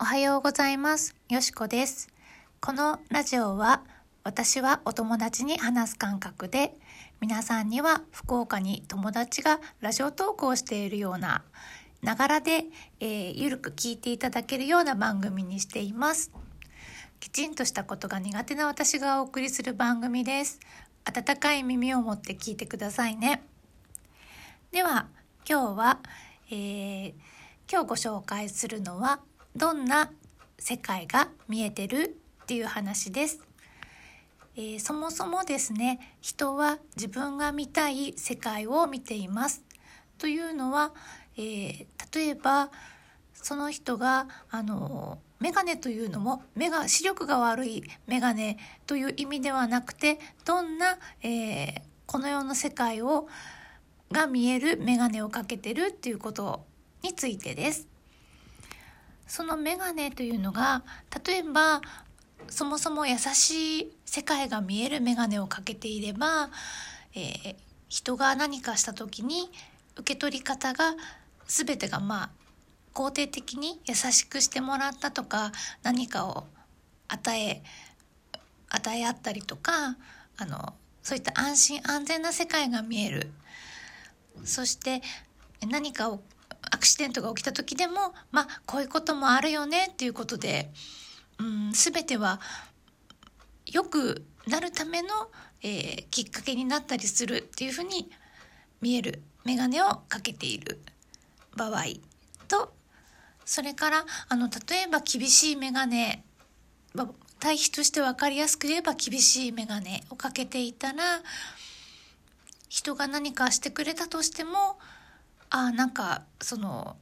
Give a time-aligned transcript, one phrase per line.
[0.00, 1.16] おはようございます。
[1.28, 2.08] よしこです。
[2.60, 3.82] このラジオは
[4.22, 6.72] 私はお友達に話す感覚で
[7.20, 11.42] 皆さんには福岡に友達がラジオトークをしているような
[12.00, 12.66] ながらで、
[13.00, 16.30] えーゆるく聞いていただけるような番組にしています。
[17.18, 20.60] きちんとしたことが苦手な私がお送りする番組です。
[21.06, 23.42] 温かい耳を持って聞いてくださいね。
[24.70, 25.08] では
[25.44, 25.98] 今日は、
[26.52, 27.12] えー
[27.70, 29.20] 今日ご紹介するのは
[29.56, 30.10] どんな
[30.58, 33.40] 世界が見えてるっていう話です。
[34.56, 39.62] えーそもそもですね人は自分が見たい世界を見ています。
[40.18, 40.92] というのは、
[41.36, 42.70] えー例えば
[43.34, 48.56] その人があのメガネというのも目が視力が悪いメガネ
[48.86, 53.28] という意味ではなくてどんな、えーこの世の世界を
[54.10, 56.64] が見えるメガネをかけてるっていうこと
[57.02, 57.86] についてです。
[59.28, 60.82] そのメガネというのが
[61.24, 61.80] 例えば
[62.48, 66.50] そもそも優しい世界が見えるメガネをかけていれば、
[67.14, 69.50] えー人が何かした時に
[69.96, 70.94] 受け取り方が
[71.46, 72.30] 全てがまあ
[72.94, 76.46] 肯定的に優しくしてもらったとか何かを
[77.08, 77.62] 与え
[78.68, 79.96] 与え合ったりとか
[80.36, 83.32] あのそういった安心安全な世界が見える。
[84.44, 85.02] そして
[85.66, 86.20] 何かを
[86.70, 90.70] アクシデントが起きた時でもまあこういうこともあるよねっていうことで、
[91.38, 92.40] うん、全ては
[93.66, 95.08] 良くなるための、
[95.62, 98.10] えーきっかけになったりするっていうふうに
[98.80, 100.78] 見える眼鏡をかけている
[101.56, 101.84] 場合
[102.48, 102.72] と
[103.44, 106.22] それからあの例えば厳しい眼鏡
[106.94, 107.08] まあ
[107.40, 111.22] 対比として分かりやすく言えば厳しい眼鏡をかけていたら
[112.68, 114.78] 人が何かしてくれたとしても
[115.50, 116.96] あなんかその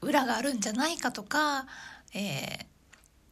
[0.00, 1.66] 裏があるんじゃないかとか、
[2.14, 2.70] えー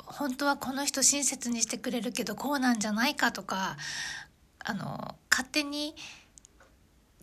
[0.09, 3.77] 本当はこの人親切にしてくれるけどこうなんじゃないかとか
[4.65, 5.95] あの勝手に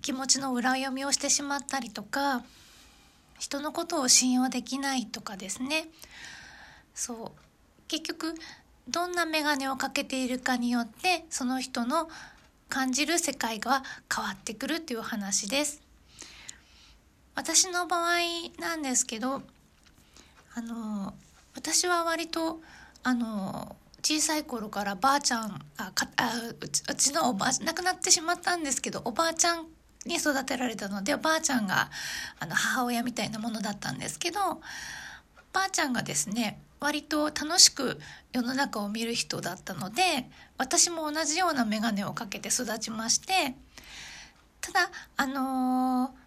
[0.02, 2.44] 気持ちの裏読みをしてしまったりとか
[3.40, 5.88] 人のことを信用できないとかですね
[6.94, 7.42] そう
[7.88, 8.36] 結局
[8.88, 12.08] どんな眼鏡をかけているかによってその人の
[12.70, 13.84] 感じる世界が
[14.14, 15.85] 変わってくるっていう話です。
[17.36, 18.20] 私の場合
[18.60, 19.42] なんですけど
[20.56, 21.14] あの
[21.54, 22.62] 私は割と
[23.04, 29.66] あの小さい頃からばあちゃんあかあうちうちのおばあ亡くなってしまったんですけどおばあちゃん
[30.06, 31.90] に育てられたのでおばあちゃんが
[32.40, 34.40] あの母親みたいなものだったんですけど
[35.52, 38.00] ばあちゃんがですね割と楽しく
[38.32, 43.56] 世の中を見る人だったので私も同じような眼鏡をかけて育ちまして
[44.62, 46.25] ただあのー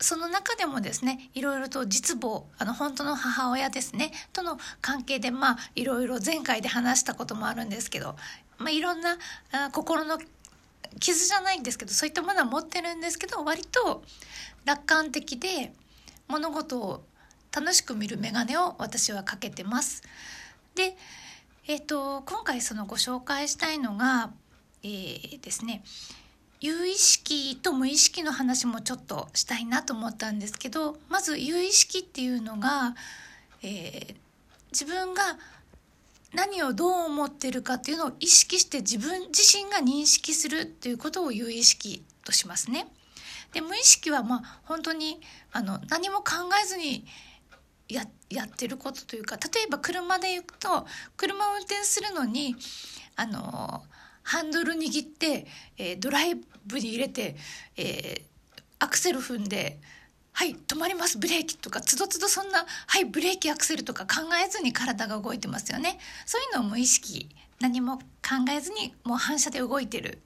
[0.00, 8.16] その中でもですねいろいろと実母あの本当の母親ですねとの関係でまあいろいろ前回で話したこともあるんですけど、
[8.58, 9.18] まあ、いろんな
[9.52, 10.18] あ心の
[10.98, 14.02] 傷じゃないんですけどそういったものは持ってるんですけど割と
[14.64, 15.72] 楽観的で
[16.28, 17.02] 物事を
[17.54, 20.02] 楽しく見る眼鏡を私はかけてます。
[20.76, 20.96] で、
[21.66, 24.30] えー、と今回そのご紹介したいのが、
[24.82, 25.82] えーですね
[26.60, 32.94] 有意識と無意識の話もちょっとしたいなと思ったんですけどまず有意識っていうのが、
[33.62, 34.30] えー
[34.72, 35.22] 自分が
[36.32, 42.86] 何をどう思ってるかっていうのを意識して自分自身が認識するっていうことを有意識としますね。
[43.52, 45.20] で無意識はまあ本当に
[45.52, 47.04] あの何も考えずに
[47.88, 52.54] ややってることというか例えば車で行くと車を運転するのに
[53.16, 53.82] あの
[54.30, 55.46] ハンドル握って、
[55.76, 56.34] えードライ
[56.66, 57.36] ブに入れて、
[57.76, 58.30] えー
[58.82, 59.78] アクセル踏んで
[60.32, 65.98] 「はい止まりますブレーキ」とかつどつどそんな「はいブレーキアクセル」とか考えずに体が動いてますよね。
[66.24, 67.28] そういうのを無意識
[67.60, 68.04] 何も考
[68.50, 70.22] えずにもう反射で動いてる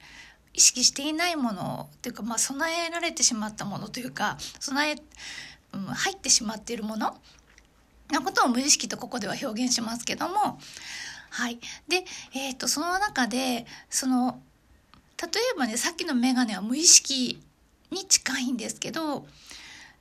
[0.53, 4.95] 意識していないものというか、まあ、備えられてしまったものというか備え、
[5.73, 7.17] うん、入ってしまっているもの
[8.11, 10.59] のことを無意識とここでは表現しますけども
[11.35, 11.59] はい
[11.89, 14.39] で、えー、とその中でその
[15.21, 17.41] 例えばねさっきの眼鏡は無意識
[17.91, 19.25] に近いんですけど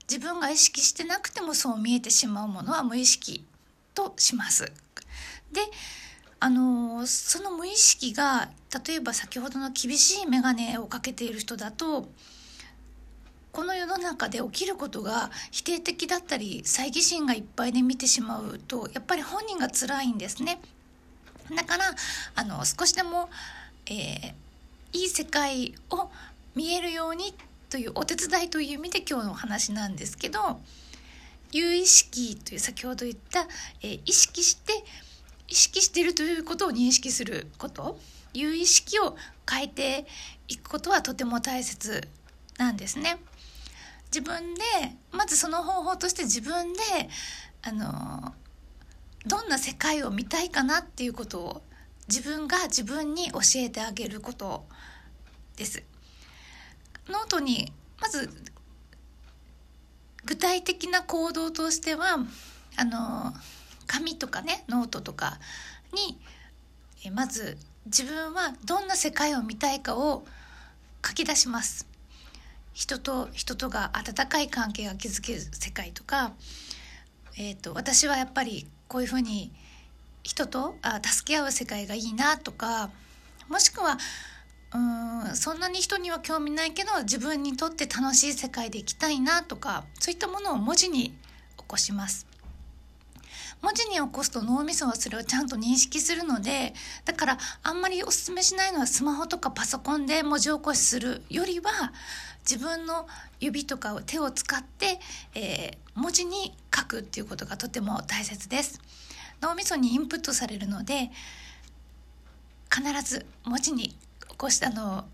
[0.08, 3.44] 自分が意識してなくてもそう見えてしまうものは無意識
[3.94, 4.64] とします。
[5.50, 5.60] で
[6.38, 8.50] あのその無意識が
[8.86, 12.08] 例えば先ほどの厳しい眼鏡をかけている人だと
[13.50, 20.60] この世の中で起きることが否定的だったり猜疑心がいっぱいで見てしまうとやっぱり本人が辛いんですね。
[21.50, 21.84] だから
[22.34, 23.28] あの少しでも、
[23.86, 24.44] えー
[24.94, 26.08] いい世界を
[26.54, 27.34] 見えるように
[27.68, 30.60] というお手伝いという意味で今日のお話なんですけど
[31.50, 33.48] 有意識という先ほど言った、
[33.82, 34.72] えー、意識して
[35.48, 37.98] 意識しているということを認識すること
[38.32, 39.16] 有意識を
[39.50, 40.06] 変えて
[40.46, 42.08] いくことはとても大切
[42.58, 43.18] なんですね。
[44.06, 44.62] 自分で
[45.10, 46.80] まずその方法として自分で
[47.62, 48.32] あの
[49.26, 51.62] どんな世界を見たいかなっていうことを
[52.08, 54.64] 自分が自分に教えてあげること
[55.56, 55.82] です。
[57.08, 58.30] ノートにまず
[60.24, 62.18] 具体的な行動としては
[62.76, 63.32] あの
[63.86, 65.38] 紙とかねノートとか
[65.92, 66.18] に
[67.04, 67.56] えまず
[67.86, 70.24] 自分はどんな世界を見たいかを
[71.06, 71.86] 書き出します。
[72.72, 76.32] 人と人とが温かい関係が築ける世界とか、
[77.36, 79.52] えーと、と私はやっぱりこういうふうに
[80.22, 82.90] 人とあ助け合う世界がいいなとか
[83.48, 83.98] もしくは
[84.74, 91.10] うんそんなに人には興味ないけど自分にとって楽しい世界でいきたいなとかそういったものを文字に
[91.56, 92.26] 起こします。
[93.64, 96.74] 文字に起こすと脳みそはそれをちゃんと認識するので
[97.06, 101.70] だからあんまりおすすめしないのはスマホとかパソコンで文字起こしするよりは
[102.48, 103.06] 自分の
[103.40, 105.00] 指とかを手を使って、
[105.34, 108.82] えー、文字に書くっていうことがとても大切です。
[109.40, 111.10] 脳みそにインプットされるので
[112.70, 113.96] 必ず文字に起
[114.36, 115.06] こしたの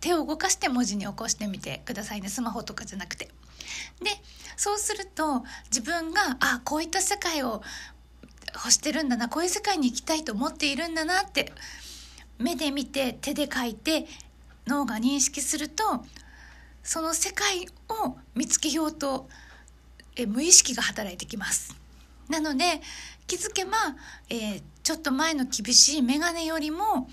[0.00, 3.30] 手を動かして文字に起こしてみてくださいねスマホとかじゃなくて。
[4.02, 4.10] で
[4.58, 7.62] そうすると自分があこういった世界を
[8.52, 11.52] 欲してるんだなこういう世界に行きたいと思っているんだなって
[12.38, 14.06] 目で見て手で書いて
[14.66, 15.84] 脳が認識すると
[16.82, 19.28] その世界を見つけようと
[20.16, 21.76] え無意識が働いてきます。
[22.28, 22.82] なので
[23.28, 23.70] 気づけば、
[24.28, 27.08] えー、ちょっと前の厳しい眼鏡よりも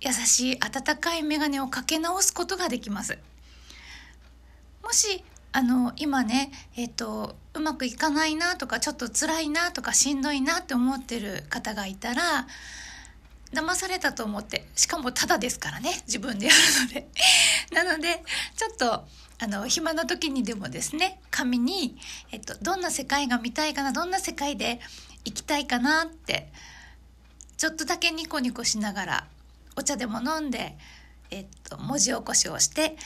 [0.00, 3.18] 優しい温かい眼鏡をかけ直すことができます。
[4.82, 12.46] もしあの今ねえっ、とうまくいかないなとかちょっと辛いなとかしんどいなって思ってる方がいたら
[13.52, 17.08] 騙されたと思ってしかもただですからね自分でやるので。
[17.72, 18.22] なので
[18.56, 19.06] ちょっと
[19.38, 21.98] あの暇な時にでもですね紙に、
[22.30, 24.80] えっと、どんな世界が見たいかなどんな世界で
[25.24, 26.52] 生きたいかなって
[27.56, 29.26] ちょっとだけニコニコしながら
[29.74, 30.76] お茶でも飲んで、
[31.30, 32.96] えっと、文字起こしをして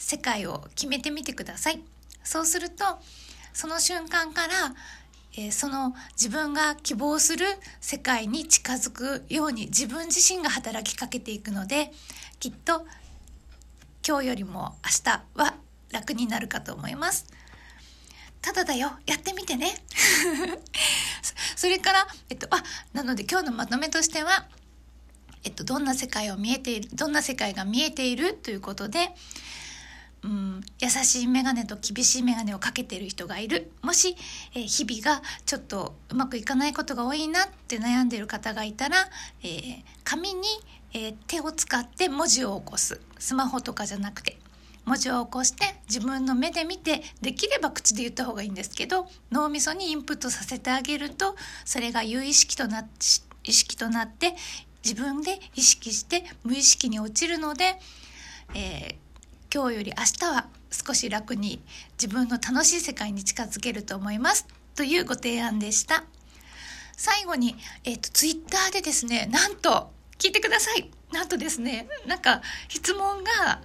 [0.00, 1.82] 世界を決めてみてください。
[2.24, 2.84] そうすると
[3.52, 4.54] その瞬間から、
[5.36, 7.46] えー、その自分が希望する
[7.80, 11.92] 世界に近づくように自分自身が働きかけていくので
[12.38, 12.86] きっと
[14.06, 15.54] 今日よりも明日は
[15.92, 17.26] 楽になるかと思います。
[18.40, 19.74] ただだよ、やってみてね。
[21.56, 22.62] それから、えっと、あ、
[22.94, 24.48] なので今日のまとめとしては、
[25.44, 29.14] えっと、どんな世界を見えている、どんな世界が見えているということで、
[30.22, 33.72] うん、優しい眼鏡と厳しい眼鏡をかけてる人がいる。
[33.82, 34.16] もし、
[34.54, 39.08] えー、日々がちょっとうまくいかないことが多いなって悩んでいる方がいたら、
[39.42, 40.42] えー、紙に、
[40.92, 43.00] えー、手を使って文字を起こす。
[43.18, 44.38] スマホとかじゃなくて。
[44.86, 52.88] 文字を起こして自分の目で見てできれば口で言った方がいいんですけど脳みそにインプットさせてあげるとそれが有意識とな
[53.44, 54.34] 意識となって
[54.82, 57.78] 自分で意識して無意識に落ちるので、
[58.54, 59.09] えー
[59.52, 61.60] 今日より明日は少し楽に
[62.00, 66.04] 自分の楽しい世界に近づけると思いますというご提案でした
[66.96, 70.90] 最後に、えっ、ー、と、ツイッターでですね、なんと、聞いてください。
[71.12, 73.62] なんとですね、なんか、質問が、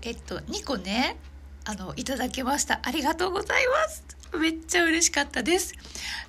[0.00, 1.18] えっと、2個ね、
[1.66, 2.80] あの、いただけました。
[2.82, 4.04] ありがとうございます。
[4.38, 5.74] めっちゃ嬉しかったです。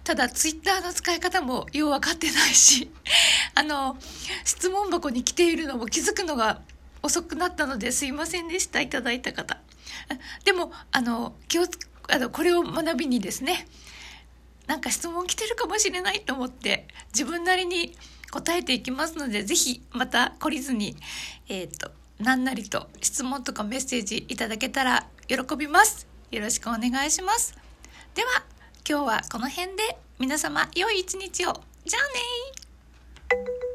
[0.03, 2.91] ただ、ツイッターの使い方もよう分かってないし、
[3.55, 3.97] あの、
[4.43, 6.61] 質問箱に来ているのも気づくのが
[7.03, 8.81] 遅くなったのですいませんでした。
[8.81, 9.57] いただいた方。
[10.45, 11.63] でもあの気を
[12.09, 13.67] あのこれを学びにですね
[14.67, 17.95] なんか質問来てるかもしれないと思って自分なりに
[18.31, 20.95] 答えていきますので是非また懲りずに
[21.49, 26.07] えっ、ー、と何なりと質問とかメッセージいただけたら喜びます。
[26.31, 27.55] よろしくお願いします。
[28.15, 28.43] では
[28.87, 29.97] 今日はこの辺で。
[30.19, 31.53] 皆様良い一日を。
[31.85, 33.72] じゃあね